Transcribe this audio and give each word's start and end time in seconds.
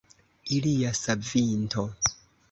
Ilia 0.55 0.93
savinto! 0.99 1.85